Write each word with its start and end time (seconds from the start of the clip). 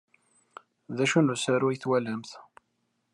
D 0.95 0.97
acu 1.03 1.19
n 1.21 1.33
usaru 1.33 1.67
ay 1.69 1.77
twalamt? 1.81 2.31